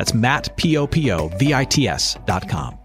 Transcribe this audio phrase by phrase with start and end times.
[0.00, 2.78] That's Matt, P-O-P-O-V-I-T-S dot com.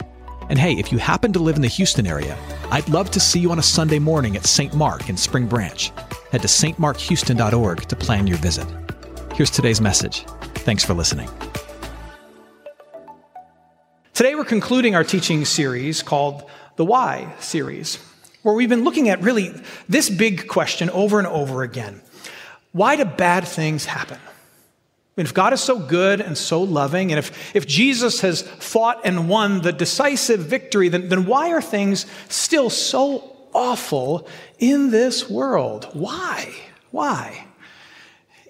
[0.50, 2.38] And hey, if you happen to live in the Houston area,
[2.72, 4.74] I'd love to see you on a Sunday morning at St.
[4.74, 5.94] Mark in Spring Branch.
[6.34, 8.68] Head to stmarkhouston.org to plan your visit.
[9.34, 10.26] Here's today's message.
[10.66, 11.30] Thanks for listening.
[14.14, 16.44] Today, we're concluding our teaching series called
[16.76, 17.96] the Why series,
[18.44, 19.54] where we've been looking at really
[19.88, 22.02] this big question over and over again
[22.74, 24.20] Why do bad things happen?
[25.18, 29.30] If God is so good and so loving, and if, if Jesus has fought and
[29.30, 34.28] won the decisive victory, then, then why are things still so awful
[34.60, 35.88] in this world?
[35.94, 36.54] Why?
[36.92, 37.46] Why?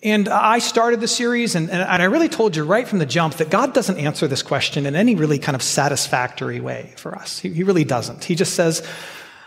[0.01, 3.35] And I started the series, and, and I really told you right from the jump
[3.35, 7.39] that God doesn't answer this question in any really kind of satisfactory way for us.
[7.39, 8.23] He, he really doesn't.
[8.23, 8.87] He just says,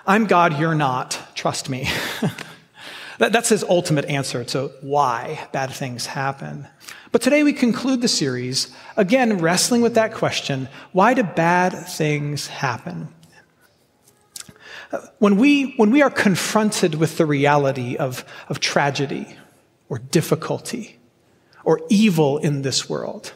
[0.07, 1.19] I'm God, you're not.
[1.35, 1.89] Trust me.
[3.19, 6.67] that, that's his ultimate answer to why bad things happen.
[7.13, 12.47] But today we conclude the series, again, wrestling with that question why do bad things
[12.47, 13.09] happen?
[15.19, 19.27] When we, when we are confronted with the reality of, of tragedy
[19.91, 20.99] or difficulty
[21.63, 23.35] or evil in this world,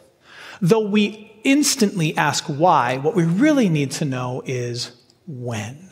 [0.63, 4.93] though we instantly ask why, what we really need to know is
[5.27, 5.91] when.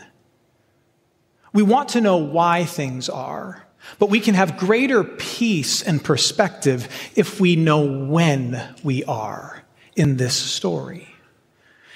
[1.53, 3.67] We want to know why things are.
[3.99, 9.63] But we can have greater peace and perspective if we know when we are
[9.97, 11.07] in this story.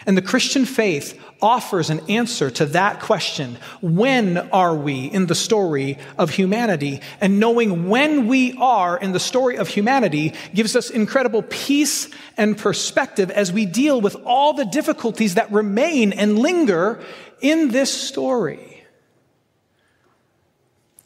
[0.06, 3.56] And the Christian faith offers an answer to that question.
[3.80, 7.00] When are we in the story of humanity?
[7.20, 12.58] And knowing when we are in the story of humanity gives us incredible peace and
[12.58, 17.00] perspective as we deal with all the difficulties that remain and linger
[17.40, 18.73] in this story.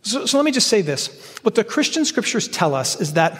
[0.08, 1.08] So, so let me just say this.
[1.42, 3.38] What the Christian scriptures tell us is that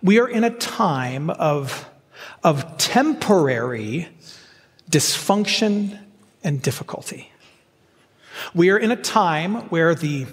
[0.00, 1.90] we are in a time of,
[2.44, 4.08] of temporary
[4.88, 5.98] dysfunction
[6.44, 7.32] and difficulty.
[8.54, 10.26] We are in a time where the,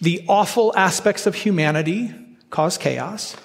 [0.00, 2.14] the awful aspects of humanity
[2.50, 3.36] cause chaos.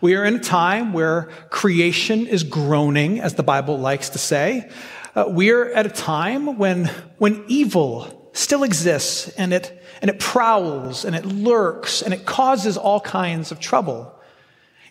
[0.00, 4.70] We are in a time where creation is groaning, as the Bible likes to say.
[5.14, 6.86] Uh, we are at a time when,
[7.18, 12.76] when evil still exists and it and it prowls and it lurks and it causes
[12.76, 14.13] all kinds of trouble.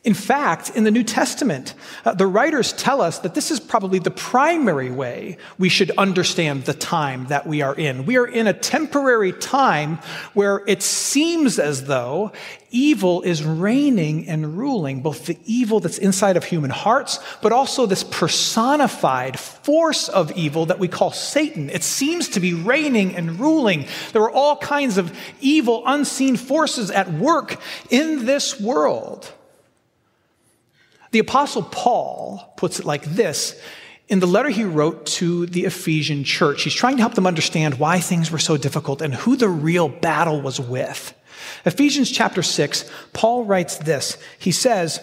[0.03, 3.99] In fact, in the New Testament, uh, the writers tell us that this is probably
[3.99, 8.05] the primary way we should understand the time that we are in.
[8.05, 9.99] We are in a temporary time
[10.33, 12.33] where it seems as though
[12.69, 17.85] evil is reigning and ruling, both the evil that's inside of human hearts, but also
[17.85, 21.69] this personified force of evil that we call Satan.
[21.69, 23.85] It seems to be reigning and ruling.
[24.11, 27.55] There are all kinds of evil, unseen forces at work
[27.89, 29.31] in this world.
[31.13, 33.55] The Apostle Paul puts it like this
[34.07, 36.63] in the letter he wrote to the Ephesian church.
[36.63, 39.87] He's trying to help them understand why things were so difficult and who the real
[39.87, 41.13] battle was with.
[41.65, 44.17] Ephesians chapter 6, Paul writes this.
[44.39, 45.01] He says,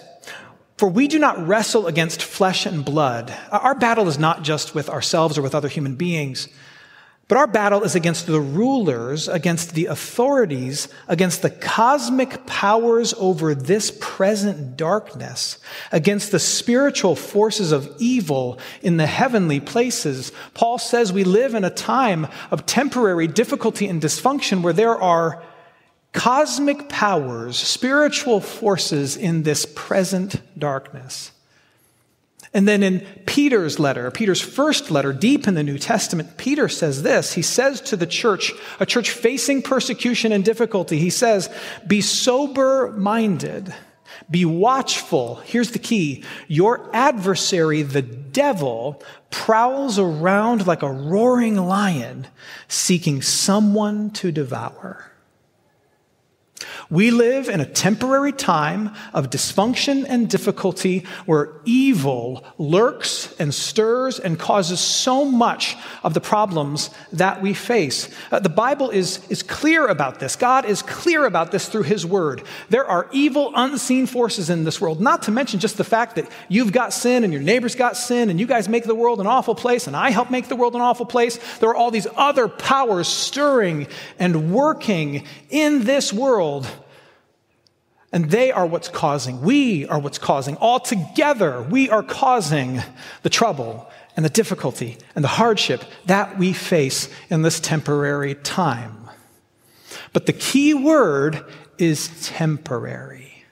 [0.78, 3.32] For we do not wrestle against flesh and blood.
[3.52, 6.48] Our battle is not just with ourselves or with other human beings.
[7.30, 13.54] But our battle is against the rulers, against the authorities, against the cosmic powers over
[13.54, 15.60] this present darkness,
[15.92, 20.32] against the spiritual forces of evil in the heavenly places.
[20.54, 25.40] Paul says we live in a time of temporary difficulty and dysfunction where there are
[26.12, 31.30] cosmic powers, spiritual forces in this present darkness.
[32.52, 37.02] And then in Peter's letter, Peter's first letter, deep in the New Testament, Peter says
[37.04, 37.34] this.
[37.34, 41.48] He says to the church, a church facing persecution and difficulty, he says,
[41.86, 43.72] Be sober minded,
[44.28, 45.36] be watchful.
[45.36, 49.00] Here's the key your adversary, the devil,
[49.30, 52.26] prowls around like a roaring lion,
[52.66, 55.09] seeking someone to devour.
[56.90, 64.18] We live in a temporary time of dysfunction and difficulty where evil lurks and stirs
[64.18, 68.08] and causes so much of the problems that we face.
[68.30, 70.36] Uh, the Bible is, is clear about this.
[70.36, 72.42] God is clear about this through His Word.
[72.68, 76.28] There are evil, unseen forces in this world, not to mention just the fact that
[76.48, 79.26] you've got sin and your neighbor's got sin and you guys make the world an
[79.26, 81.38] awful place and I help make the world an awful place.
[81.58, 83.86] There are all these other powers stirring
[84.18, 86.49] and working in this world
[88.12, 92.82] and they are what's causing, we are what's causing, all together, we are causing
[93.22, 99.08] the trouble and the difficulty and the hardship that we face in this temporary time.
[100.12, 101.44] But the key word
[101.78, 103.44] is temporary.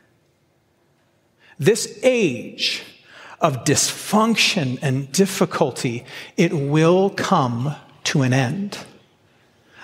[1.59, 2.83] This age
[3.41, 6.05] of dysfunction and difficulty,
[6.37, 8.79] it will come to an end.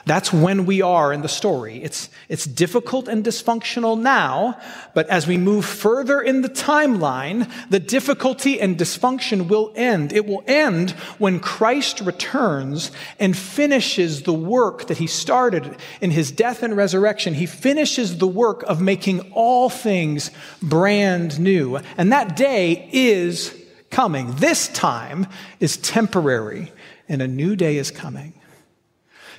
[0.06, 1.82] That's when we are in the story.
[1.82, 4.60] It's, it's difficult and dysfunctional now,
[4.92, 10.12] but as we move further in the timeline, the difficulty and dysfunction will end.
[10.12, 16.30] It will end when Christ returns and finishes the work that he started in his
[16.30, 17.32] death and resurrection.
[17.32, 20.30] He finishes the work of making all things
[20.62, 21.78] brand new.
[21.96, 23.58] And that day is
[23.90, 24.34] coming.
[24.36, 25.26] This time
[25.60, 26.72] is temporary,
[27.08, 28.34] and a new day is coming.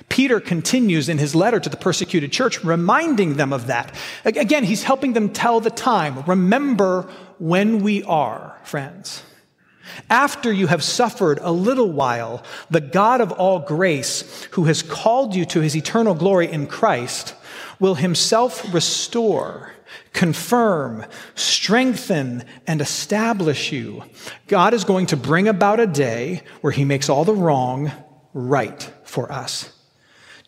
[0.08, 3.94] Peter continues in his letter to the persecuted church, reminding them of that.
[4.24, 6.22] Again, he's helping them tell the time.
[6.26, 7.02] Remember
[7.38, 9.22] when we are, friends.
[10.10, 15.34] After you have suffered a little while, the God of all grace, who has called
[15.34, 17.34] you to his eternal glory in Christ,
[17.78, 19.72] will himself restore,
[20.12, 21.04] confirm,
[21.34, 24.02] strengthen, and establish you.
[24.48, 27.92] God is going to bring about a day where he makes all the wrong
[28.32, 29.72] right for us.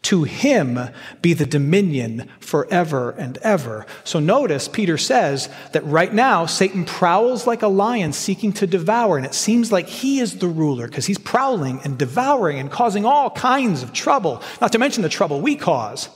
[0.02, 0.78] To him
[1.20, 3.84] be the dominion forever and ever.
[4.04, 9.16] So notice Peter says that right now Satan prowls like a lion seeking to devour,
[9.16, 13.04] and it seems like he is the ruler because he's prowling and devouring and causing
[13.04, 16.08] all kinds of trouble, not to mention the trouble we cause.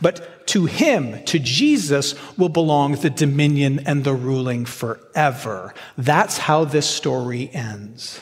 [0.00, 5.74] But to him, to Jesus, will belong the dominion and the ruling forever.
[5.96, 8.20] That's how this story ends.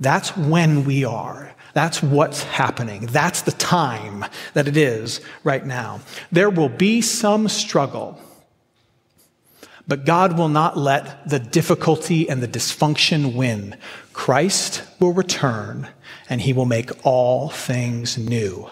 [0.00, 1.54] That's when we are.
[1.74, 3.06] That's what's happening.
[3.06, 4.24] That's the time
[4.54, 6.00] that it is right now.
[6.32, 8.20] There will be some struggle,
[9.86, 13.76] but God will not let the difficulty and the dysfunction win.
[14.12, 15.88] Christ will return
[16.28, 18.68] and he will make all things new.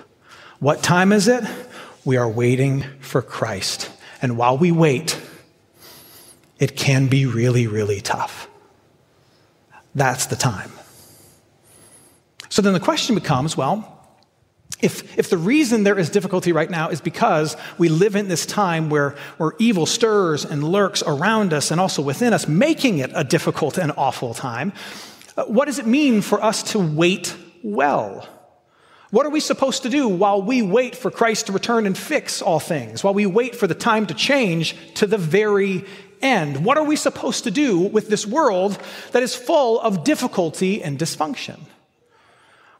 [0.59, 1.45] What time is it?
[2.05, 3.91] We are waiting for Christ.
[4.21, 5.21] And while we wait,
[6.59, 8.49] it can be really, really tough.
[9.95, 10.73] That's the time.
[12.49, 13.95] So then the question becomes well,
[14.81, 18.47] if, if the reason there is difficulty right now is because we live in this
[18.47, 23.11] time where, where evil stirs and lurks around us and also within us, making it
[23.15, 24.73] a difficult and awful time,
[25.37, 27.35] uh, what does it mean for us to wait
[27.65, 28.29] well?
[29.11, 32.43] What are we supposed to do while we wait for Christ to return and fix
[32.43, 35.85] all things, while we wait for the time to change to the very
[36.21, 36.65] end?
[36.65, 38.79] What are we supposed to do with this world
[39.12, 41.59] that is full of difficulty and dysfunction?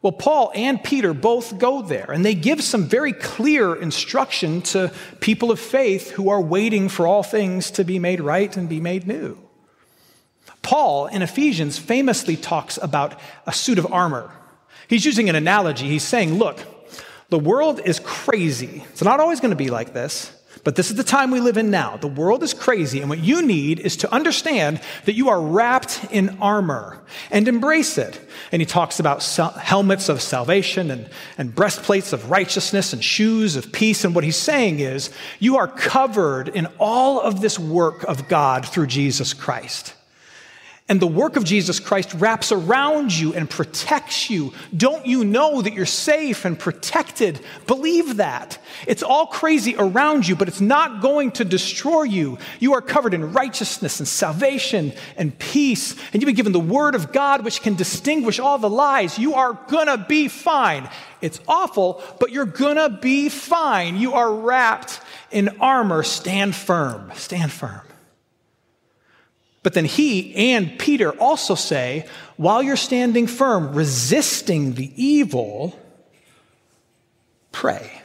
[0.01, 4.93] Well, Paul and Peter both go there, and they give some very clear instruction to
[5.19, 8.79] people of faith who are waiting for all things to be made right and be
[8.79, 9.37] made new.
[10.61, 14.31] Paul in Ephesians famously talks about a suit of armor.
[14.87, 15.87] He's using an analogy.
[15.87, 16.59] He's saying, Look,
[17.29, 18.83] the world is crazy.
[18.91, 20.31] It's not always going to be like this.
[20.63, 21.97] But this is the time we live in now.
[21.97, 26.05] The world is crazy, and what you need is to understand that you are wrapped
[26.11, 26.99] in armor
[27.31, 28.19] and embrace it.
[28.51, 29.23] And he talks about
[29.57, 34.03] helmets of salvation and, and breastplates of righteousness and shoes of peace.
[34.03, 38.65] And what he's saying is, you are covered in all of this work of God
[38.65, 39.93] through Jesus Christ.
[40.89, 44.53] And the work of Jesus Christ wraps around you and protects you.
[44.75, 47.39] Don't you know that you're safe and protected?
[47.67, 48.57] Believe that.
[48.87, 52.39] It's all crazy around you, but it's not going to destroy you.
[52.59, 55.93] You are covered in righteousness and salvation and peace.
[56.11, 59.19] And you've been given the word of God, which can distinguish all the lies.
[59.19, 60.89] You are gonna be fine.
[61.21, 63.95] It's awful, but you're gonna be fine.
[63.95, 66.01] You are wrapped in armor.
[66.01, 67.11] Stand firm.
[67.13, 67.81] Stand firm.
[69.61, 75.77] But then he and Peter also say, while you're standing firm, resisting the evil,
[77.51, 78.01] pray.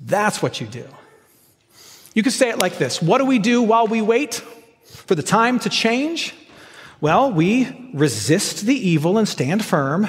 [0.00, 0.86] That's what you do.
[2.14, 4.42] You could say it like this What do we do while we wait
[4.84, 6.34] for the time to change?
[7.00, 10.08] Well, we resist the evil and stand firm,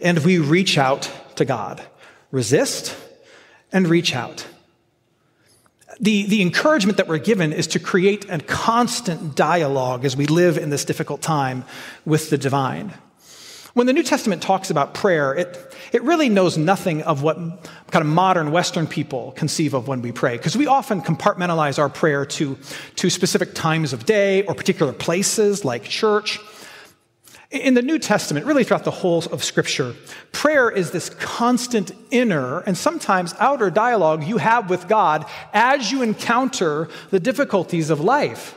[0.00, 1.82] and we reach out to God.
[2.30, 2.96] Resist
[3.72, 4.46] and reach out.
[6.00, 10.56] The, the encouragement that we're given is to create a constant dialogue as we live
[10.56, 11.64] in this difficult time
[12.06, 12.94] with the divine.
[13.74, 18.02] When the New Testament talks about prayer, it, it really knows nothing of what kind
[18.02, 22.24] of modern Western people conceive of when we pray, because we often compartmentalize our prayer
[22.24, 22.58] to,
[22.96, 26.40] to specific times of day or particular places like church.
[27.50, 29.96] In the New Testament, really throughout the whole of Scripture,
[30.30, 36.02] prayer is this constant inner and sometimes outer dialogue you have with God as you
[36.02, 38.56] encounter the difficulties of life.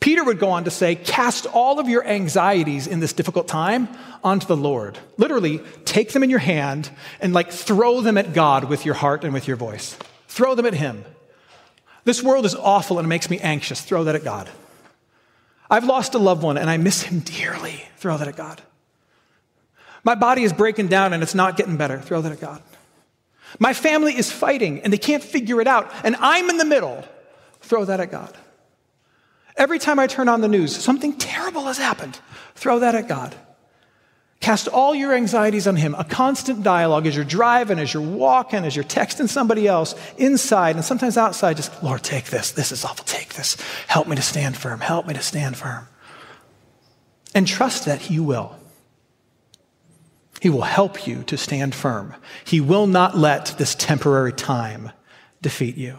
[0.00, 3.88] Peter would go on to say, Cast all of your anxieties in this difficult time
[4.24, 4.98] onto the Lord.
[5.16, 6.90] Literally, take them in your hand
[7.20, 9.96] and like throw them at God with your heart and with your voice.
[10.26, 11.04] Throw them at Him.
[12.04, 13.82] This world is awful and it makes me anxious.
[13.82, 14.48] Throw that at God.
[15.70, 17.84] I've lost a loved one and I miss him dearly.
[17.98, 18.60] Throw that at God.
[20.02, 21.98] My body is breaking down and it's not getting better.
[21.98, 22.62] Throw that at God.
[23.58, 27.04] My family is fighting and they can't figure it out and I'm in the middle.
[27.60, 28.36] Throw that at God.
[29.56, 32.18] Every time I turn on the news, something terrible has happened.
[32.54, 33.34] Throw that at God.
[34.40, 35.94] Cast all your anxieties on Him.
[35.94, 40.76] A constant dialogue as you're driving, as you're walking, as you're texting somebody else, inside
[40.76, 41.56] and sometimes outside.
[41.56, 42.50] Just, Lord, take this.
[42.50, 43.04] This is awful.
[43.04, 43.56] Take this.
[43.86, 44.80] Help me to stand firm.
[44.80, 45.86] Help me to stand firm.
[47.34, 48.56] And trust that He will.
[50.40, 52.14] He will help you to stand firm.
[52.44, 54.90] He will not let this temporary time
[55.42, 55.98] defeat you.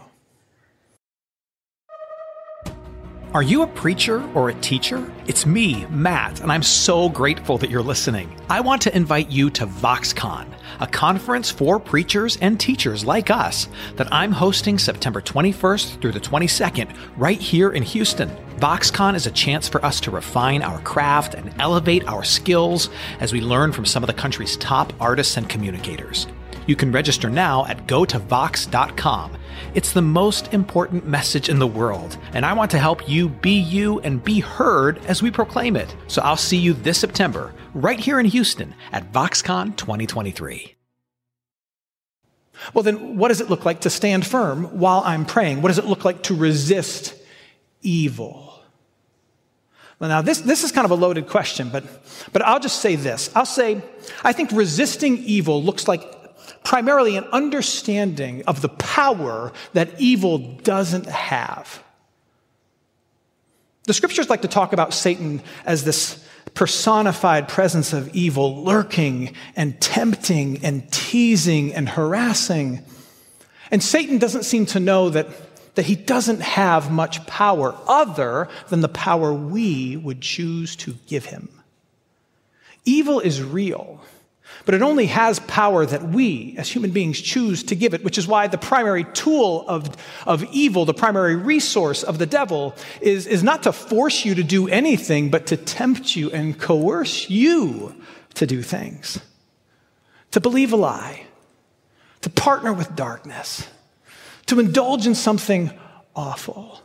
[3.34, 5.10] Are you a preacher or a teacher?
[5.26, 8.30] It's me, Matt, and I'm so grateful that you're listening.
[8.50, 13.70] I want to invite you to VoxCon, a conference for preachers and teachers like us
[13.96, 18.28] that I'm hosting September 21st through the 22nd right here in Houston.
[18.58, 23.32] VoxCon is a chance for us to refine our craft and elevate our skills as
[23.32, 26.26] we learn from some of the country's top artists and communicators.
[26.66, 29.36] You can register now at gotovox.com.
[29.74, 33.58] It's the most important message in the world, and I want to help you be
[33.58, 35.94] you and be heard as we proclaim it.
[36.08, 40.76] So I'll see you this September, right here in Houston at VoxCon 2023.
[42.74, 45.62] Well, then, what does it look like to stand firm while I'm praying?
[45.62, 47.14] What does it look like to resist
[47.80, 48.60] evil?
[49.98, 51.84] Well, now, this, this is kind of a loaded question, but,
[52.32, 53.30] but I'll just say this.
[53.34, 53.82] I'll say,
[54.22, 56.21] I think resisting evil looks like
[56.64, 61.82] primarily an understanding of the power that evil doesn't have.
[63.84, 69.80] The scriptures like to talk about Satan as this personified presence of evil, lurking and
[69.80, 72.84] tempting and teasing and harassing.
[73.70, 75.28] And Satan doesn't seem to know that,
[75.74, 81.24] that he doesn't have much power other than the power we would choose to give
[81.26, 81.48] him.
[82.84, 84.00] Evil is real.
[84.64, 88.18] But it only has power that we, as human beings, choose to give it, which
[88.18, 93.26] is why the primary tool of, of evil, the primary resource of the devil, is,
[93.26, 97.94] is not to force you to do anything, but to tempt you and coerce you
[98.34, 99.20] to do things,
[100.30, 101.26] to believe a lie,
[102.20, 103.68] to partner with darkness,
[104.46, 105.76] to indulge in something
[106.14, 106.80] awful.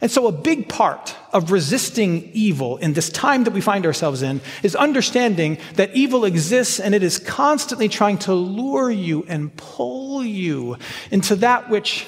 [0.00, 4.22] And so, a big part of resisting evil in this time that we find ourselves
[4.22, 9.54] in is understanding that evil exists and it is constantly trying to lure you and
[9.56, 10.78] pull you
[11.10, 12.06] into that which,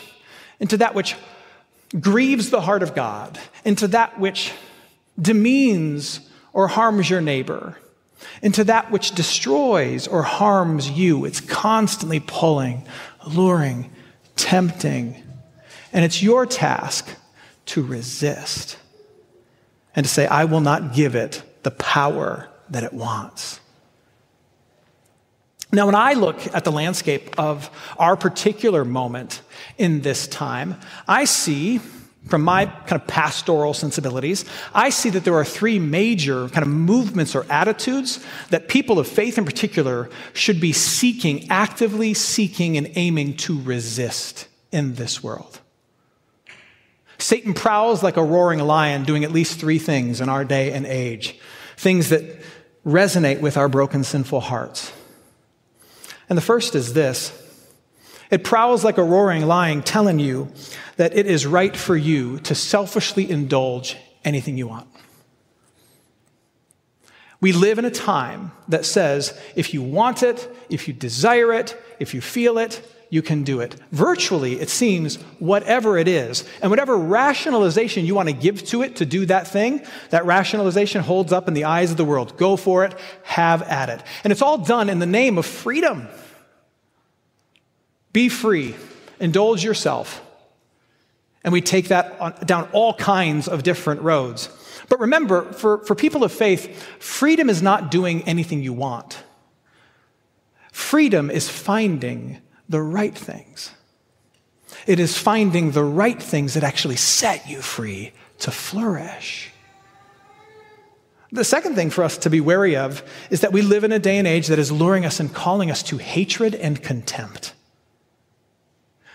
[0.58, 1.16] into that which
[2.00, 4.52] grieves the heart of God, into that which
[5.20, 6.20] demeans
[6.54, 7.76] or harms your neighbor,
[8.40, 11.26] into that which destroys or harms you.
[11.26, 12.87] It's constantly pulling,
[13.26, 13.90] luring,
[14.37, 15.22] tempting.
[15.92, 17.06] And it's your task
[17.66, 18.78] to resist
[19.95, 23.61] and to say, I will not give it the power that it wants.
[25.75, 29.40] Now, when I look at the landscape of our particular moment
[29.78, 30.78] in this time,
[31.09, 31.81] I see,
[32.26, 36.69] from my kind of pastoral sensibilities, I see that there are three major kind of
[36.69, 42.92] movements or attitudes that people of faith in particular should be seeking, actively seeking and
[42.95, 45.62] aiming to resist in this world.
[47.22, 50.84] Satan prowls like a roaring lion, doing at least three things in our day and
[50.84, 51.38] age
[51.76, 52.22] things that
[52.86, 54.92] resonate with our broken, sinful hearts.
[56.28, 57.32] And the first is this
[58.30, 60.52] it prowls like a roaring lion, telling you
[60.96, 64.88] that it is right for you to selfishly indulge anything you want.
[67.40, 71.76] We live in a time that says if you want it, if you desire it,
[71.98, 72.80] if you feel it,
[73.12, 73.76] you can do it.
[73.90, 78.97] Virtually, it seems, whatever it is, and whatever rationalization you want to give to it
[78.97, 82.38] to do that thing, that rationalization holds up in the eyes of the world.
[82.38, 84.02] Go for it, have at it.
[84.25, 86.09] And it's all done in the name of freedom.
[88.14, 88.75] Be free.
[89.21, 90.23] indulge yourself.
[91.45, 94.49] And we take that on, down all kinds of different roads.
[94.88, 99.23] But remember, for, for people of faith, freedom is not doing anything you want.
[100.73, 102.40] Freedom is finding
[102.72, 103.70] the right things.
[104.86, 109.50] It is finding the right things that actually set you free to flourish.
[111.30, 114.00] The second thing for us to be wary of is that we live in a
[114.00, 117.54] day and age that is luring us and calling us to hatred and contempt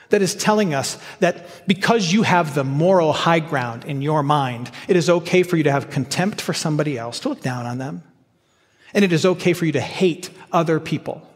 [0.09, 4.71] that is telling us that because you have the moral high ground in your mind,
[4.87, 7.77] it is okay for you to have contempt for somebody else, to look down on
[7.77, 8.03] them.
[8.93, 11.26] And it is okay for you to hate other people.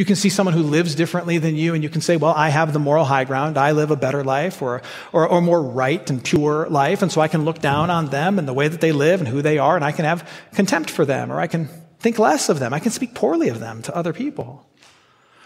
[0.00, 2.48] You can see someone who lives differently than you, and you can say, Well, I
[2.48, 3.58] have the moral high ground.
[3.58, 4.80] I live a better life or,
[5.12, 7.02] or, or more right and pure life.
[7.02, 9.28] And so I can look down on them and the way that they live and
[9.28, 12.48] who they are, and I can have contempt for them, or I can think less
[12.48, 12.72] of them.
[12.72, 14.66] I can speak poorly of them to other people.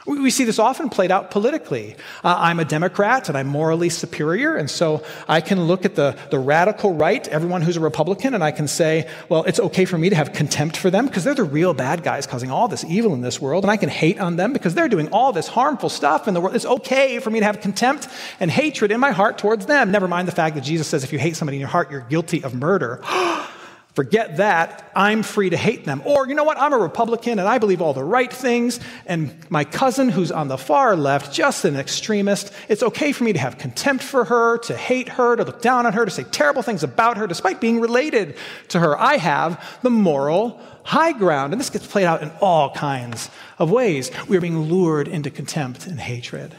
[0.07, 1.97] We see this often played out politically.
[2.23, 6.15] Uh, I'm a Democrat and I'm morally superior, and so I can look at the,
[6.31, 9.97] the radical right, everyone who's a Republican, and I can say, well, it's okay for
[9.97, 12.85] me to have contempt for them because they're the real bad guys causing all this
[12.85, 15.49] evil in this world, and I can hate on them because they're doing all this
[15.49, 16.55] harmful stuff in the world.
[16.55, 18.07] It's okay for me to have contempt
[18.41, 19.91] and hatred in my heart towards them.
[19.91, 22.03] Never mind the fact that Jesus says if you hate somebody in your heart, you're
[22.03, 23.01] guilty of murder.
[23.95, 24.91] Forget that.
[24.97, 26.03] I'm free to hate them.
[26.05, 26.59] Or, you know what?
[26.59, 28.81] I'm a Republican and I believe all the right things.
[29.07, 33.33] And my cousin, who's on the far left, just an extremist, it's okay for me
[33.33, 36.25] to have contempt for her, to hate her, to look down on her, to say
[36.25, 38.37] terrible things about her, despite being related
[38.69, 38.99] to her.
[38.99, 41.53] I have the moral high ground.
[41.53, 44.11] And this gets played out in all kinds of ways.
[44.27, 46.57] We are being lured into contempt and hatred.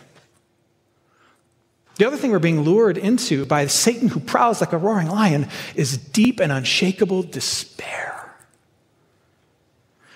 [1.98, 5.48] The other thing we're being lured into by Satan, who prowls like a roaring lion,
[5.76, 8.36] is deep and unshakable despair.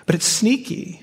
[0.04, 1.02] But it's sneaky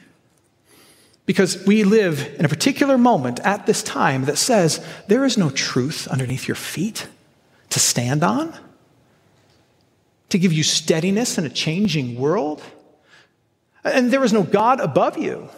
[1.25, 5.49] because we live in a particular moment at this time that says there is no
[5.49, 7.07] truth underneath your feet
[7.69, 8.55] to stand on,
[10.29, 12.61] to give you steadiness in a changing world.
[13.83, 15.49] And there is no God above you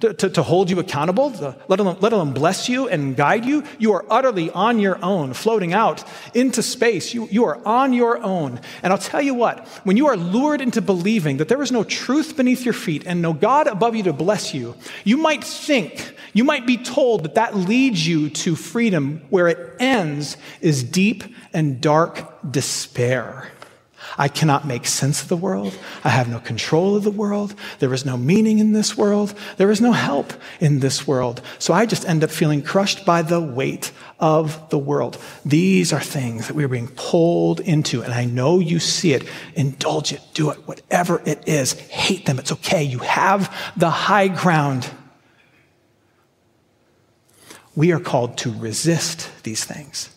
[0.00, 3.46] to, to, to, hold you accountable, to let, alone, let alone bless you and guide
[3.46, 3.64] you.
[3.78, 7.14] You are utterly on your own, floating out into space.
[7.14, 8.60] You, you are on your own.
[8.82, 11.82] And I'll tell you what, when you are lured into believing that there is no
[11.82, 16.14] truth beneath your feet and no God above you to bless you, you might think,
[16.34, 21.24] you might be told that that leads you to freedom where it ends is deep
[21.54, 23.50] and dark despair.
[24.18, 25.78] I cannot make sense of the world.
[26.02, 27.54] I have no control of the world.
[27.80, 29.34] There is no meaning in this world.
[29.58, 31.42] There is no help in this world.
[31.58, 35.18] So I just end up feeling crushed by the weight of the world.
[35.44, 39.28] These are things that we are being pulled into, and I know you see it.
[39.54, 41.74] Indulge it, do it, whatever it is.
[41.74, 42.38] Hate them.
[42.38, 42.82] It's okay.
[42.82, 44.90] You have the high ground.
[47.74, 50.08] We are called to resist these things,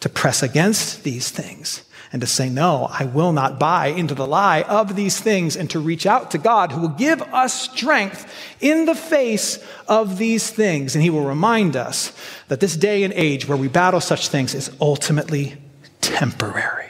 [0.00, 1.84] to press against these things
[2.14, 5.68] and to say, No, I will not buy into the lie of these things, and
[5.70, 10.48] to reach out to God who will give us strength in the face of these
[10.48, 10.94] things.
[10.94, 12.12] And He will remind us
[12.46, 15.56] that this day and age where we battle such things is ultimately
[16.00, 16.88] temporary.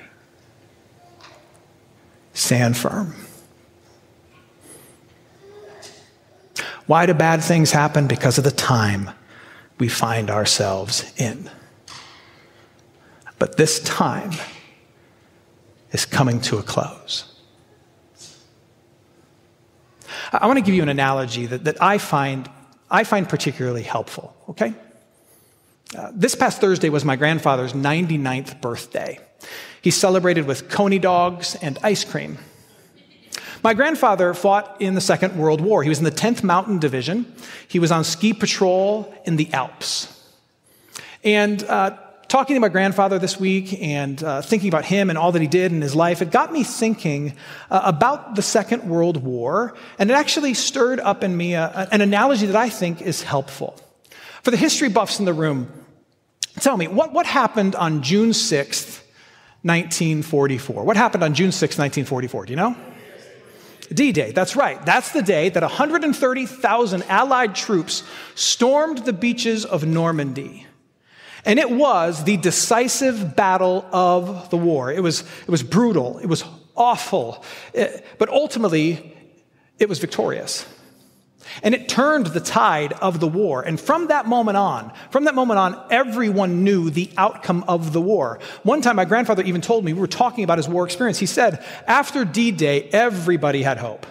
[2.35, 3.15] Stand firm.
[6.85, 8.09] Why do bad things happen?
[8.09, 9.09] Because of the time
[9.79, 11.51] we find ourselves in.
[13.39, 14.33] But this time,
[15.95, 17.25] is coming to a close.
[20.33, 22.51] I want to give you an analogy that, that I, find,
[22.91, 24.75] I find particularly helpful, okay?
[25.97, 29.21] Uh, this past Thursday was my grandfather's 99th birthday.
[29.81, 32.39] He celebrated with coney dogs and ice cream.
[33.63, 35.85] My grandfather fought in the Second World War.
[35.85, 37.33] He was in the 10th Mountain Division.
[37.69, 40.11] He was on ski patrol in the Alps.
[41.23, 41.97] And uh,
[42.35, 45.47] talking to my grandfather this week and uh, thinking about him and all that he
[45.47, 47.33] did in his life, it got me thinking
[47.71, 52.01] uh, about the Second World War, and it actually stirred up in me a, an
[52.01, 53.79] analogy that I think is helpful.
[54.43, 55.71] For the history buffs in the room,
[56.59, 59.01] tell me, what, what happened on June 6th,
[59.63, 60.83] 1944?
[60.83, 62.47] What happened on June 6th, 1944?
[62.47, 62.77] Do you know?
[63.93, 64.85] D Day, that's right.
[64.85, 68.03] That's the day that 130,000 Allied troops
[68.35, 70.67] stormed the beaches of Normandy.
[71.45, 74.91] And it was the decisive battle of the war.
[74.91, 79.15] It was, it was brutal, it was awful, it, but ultimately,
[79.79, 80.67] it was victorious.
[81.63, 83.63] And it turned the tide of the war.
[83.63, 88.01] And from that moment on, from that moment on, everyone knew the outcome of the
[88.01, 88.39] war.
[88.63, 91.19] One time, my grandfather even told me, we were talking about his war experience.
[91.19, 94.07] He said, after D Day, everybody had hope.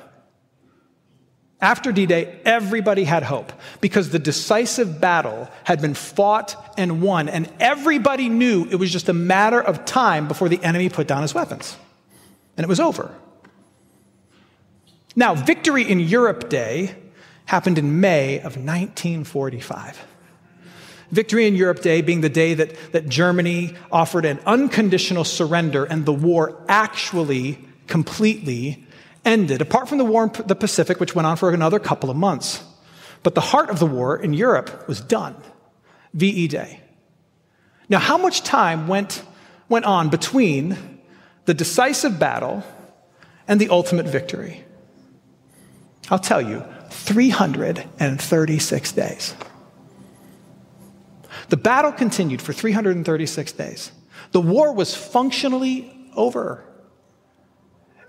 [1.64, 7.30] After D Day, everybody had hope because the decisive battle had been fought and won,
[7.30, 11.22] and everybody knew it was just a matter of time before the enemy put down
[11.22, 11.78] his weapons.
[12.58, 13.16] And it was over.
[15.16, 16.96] Now, Victory in Europe Day
[17.46, 20.06] happened in May of 1945.
[21.12, 26.06] Victory in Europe Day being the day that, that Germany offered an unconditional surrender and
[26.06, 28.83] the war actually completely
[29.26, 32.18] ended, apart from the war in the Pacific, which went on for another couple of
[32.18, 32.64] months.
[33.24, 35.36] But the heart of the war in Europe was done.
[36.14, 36.80] VE Day.
[37.90, 39.24] Now, how much time went,
[39.70, 41.00] went on between
[41.46, 42.64] the decisive battle
[43.48, 44.64] and the ultimate victory?
[46.10, 49.36] I'll tell you 336 days.
[51.50, 53.92] The battle continued for 336 days.
[54.32, 56.64] The war was functionally over.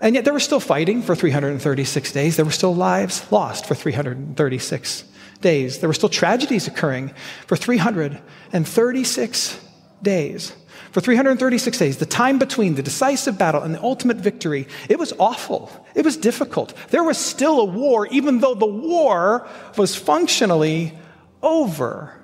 [0.01, 2.35] And yet there were still fighting for 336 days.
[2.35, 5.05] There were still lives lost for 336
[5.41, 5.79] days.
[5.79, 7.13] There were still tragedies occurring
[7.47, 9.59] for 336
[10.01, 10.53] days.
[10.91, 15.11] For 336 days, the time between the decisive battle and the ultimate victory, it was
[15.19, 15.69] awful.
[15.93, 16.73] It was difficult.
[16.89, 19.45] There was still a war, even though the war
[19.77, 20.97] was functionally
[21.43, 22.17] over.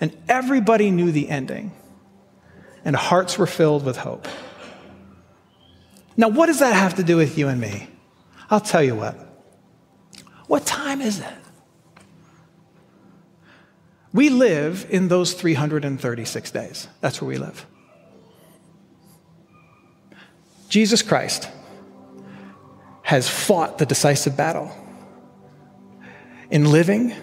[0.00, 1.72] And everybody knew the ending,
[2.86, 4.26] and hearts were filled with hope.
[6.16, 7.88] Now, what does that have to do with you and me?
[8.50, 9.16] I'll tell you what.
[10.46, 11.34] What time is it?
[14.12, 16.88] We live in those 336 days.
[17.00, 17.64] That's where we live.
[20.68, 21.48] Jesus Christ
[23.02, 24.72] has fought the decisive battle
[26.50, 27.14] in living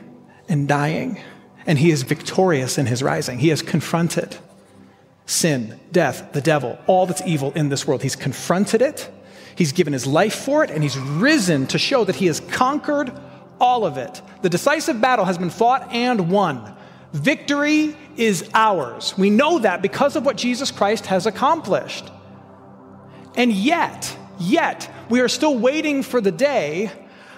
[0.49, 1.19] and dying,
[1.65, 3.39] and he is victorious in his rising.
[3.39, 4.37] He has confronted
[5.27, 8.01] sin, death, the devil, all that's evil in this world.
[8.01, 9.11] He's confronted it,
[9.55, 13.11] he's given his life for it, and he's risen to show that he has conquered
[13.59, 14.21] all of it.
[14.41, 16.75] The decisive battle has been fought and won.
[17.13, 19.13] Victory is ours.
[19.17, 22.09] We know that because of what Jesus Christ has accomplished.
[23.35, 26.91] And yet, yet, we are still waiting for the day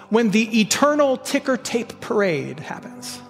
[0.09, 3.21] when the eternal ticker tape parade happens.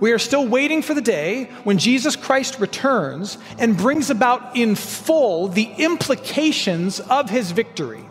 [0.00, 4.76] We are still waiting for the day when Jesus Christ returns and brings about in
[4.76, 8.04] full the implications of his victory.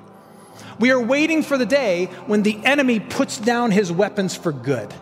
[0.80, 4.94] We are waiting for the day when the enemy puts down his weapons for good.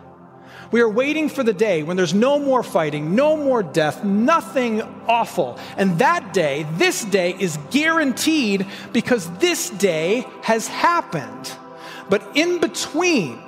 [0.70, 4.82] We are waiting for the day when there's no more fighting, no more death, nothing
[5.06, 5.58] awful.
[5.76, 11.52] And that day, this day, is guaranteed because this day has happened.
[12.08, 13.40] But in between,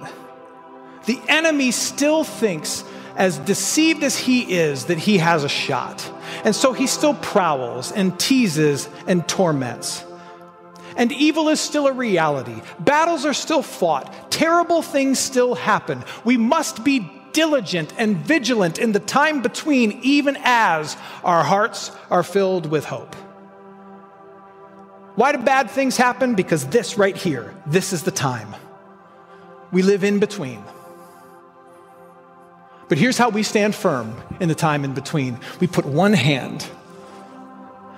[1.07, 2.85] the enemy still thinks
[3.19, 6.11] as deceived as he is, that he has a shot.
[6.45, 10.05] And so he still prowls and teases and torments.
[10.97, 12.63] And evil is still a reality.
[12.79, 14.31] Battles are still fought.
[14.31, 16.05] Terrible things still happen.
[16.25, 22.23] We must be diligent and vigilant in the time between, even as our hearts are
[22.23, 23.15] filled with hope.
[25.17, 26.37] Why do bad things happen?
[26.37, 28.55] Because this right here, this is the time.
[29.73, 30.63] We live in between.
[32.89, 36.67] But here's how we stand firm in the time in between we put one hand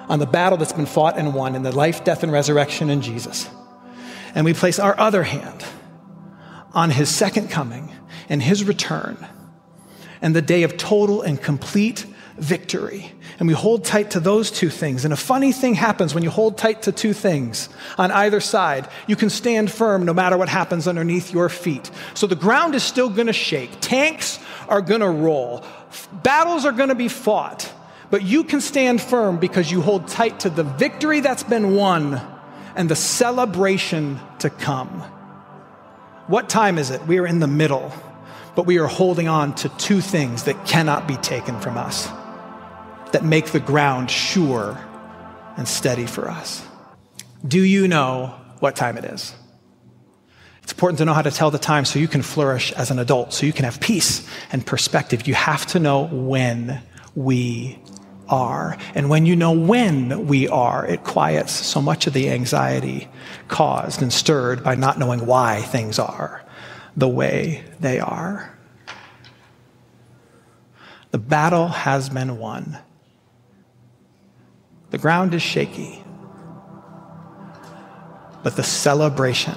[0.09, 3.00] on the battle that's been fought and won in the life, death, and resurrection in
[3.00, 3.48] Jesus.
[4.35, 5.64] And we place our other hand
[6.72, 7.92] on his second coming
[8.29, 9.16] and his return
[10.20, 13.12] and the day of total and complete victory.
[13.38, 15.05] And we hold tight to those two things.
[15.05, 18.88] And a funny thing happens when you hold tight to two things on either side.
[19.07, 21.90] You can stand firm no matter what happens underneath your feet.
[22.14, 23.70] So the ground is still going to shake.
[23.81, 24.38] Tanks
[24.70, 25.64] are going to roll.
[26.22, 27.70] Battles are going to be fought.
[28.11, 32.20] But you can stand firm because you hold tight to the victory that's been won
[32.74, 35.02] and the celebration to come.
[36.26, 37.06] What time is it?
[37.06, 37.92] We are in the middle,
[38.56, 42.09] but we are holding on to two things that cannot be taken from us
[43.12, 44.78] that make the ground sure
[45.56, 46.64] and steady for us.
[47.46, 49.35] Do you know what time it is?
[50.62, 52.99] It's important to know how to tell the time so you can flourish as an
[52.99, 55.27] adult, so you can have peace and perspective.
[55.27, 56.83] You have to know when
[57.14, 57.79] we
[58.29, 58.79] are.
[58.94, 63.09] And when you know when we are, it quiets so much of the anxiety
[63.49, 66.42] caused and stirred by not knowing why things are
[66.96, 68.57] the way they are.
[71.11, 72.79] The battle has been won.
[74.90, 76.03] The ground is shaky,
[78.42, 79.57] but the celebration